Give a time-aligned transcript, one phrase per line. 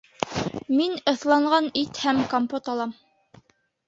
[0.77, 2.97] Мин ыҫланған ит һәм компот алам